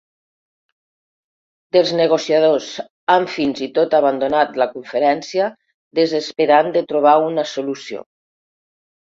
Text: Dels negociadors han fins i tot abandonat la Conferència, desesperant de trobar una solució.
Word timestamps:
Dels 1.75 1.91
negociadors 1.99 2.69
han 3.15 3.27
fins 3.35 3.61
i 3.67 3.69
tot 3.77 3.93
abandonat 3.99 4.57
la 4.63 4.69
Conferència, 4.73 5.51
desesperant 6.03 6.73
de 6.79 6.85
trobar 6.95 7.17
una 7.31 7.49
solució. 7.55 8.05